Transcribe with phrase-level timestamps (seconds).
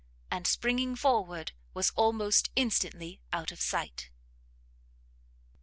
[0.31, 4.09] and springing forward, was almost instantly out of sight.